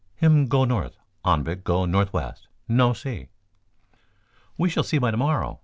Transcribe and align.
"Him 0.15 0.47
go 0.47 0.65
north. 0.65 0.97
Anvik 1.23 1.63
go 1.63 1.85
northwest. 1.85 2.47
No 2.67 2.93
see." 2.93 3.27
"We 4.57 4.67
shall 4.67 4.81
see 4.81 4.97
by 4.97 5.11
to 5.11 5.17
morrow. 5.17 5.59